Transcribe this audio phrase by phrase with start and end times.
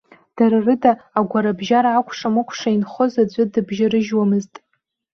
[0.37, 4.53] Дара рыда агәарабжьара акәша-мыкәша инхоз аӡәы дыбжьарыжьуамызт.